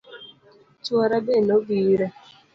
Chuora 0.83 1.17
be 1.25 1.35
nobiro 1.47 2.07